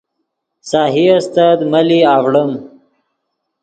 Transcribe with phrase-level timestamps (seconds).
[0.69, 2.51] سہی استت ملی آڤڑیم